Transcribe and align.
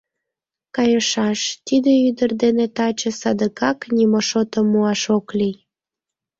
Кайышаш: 0.75 1.39
тиде 1.65 1.91
ӱдыр 2.07 2.31
дене 2.43 2.65
таче 2.75 3.11
садыгак 3.19 3.79
нимо 3.95 4.19
шотымат 4.29 4.69
муаш 4.71 5.01
ок 5.17 5.27
лий. 5.39 5.57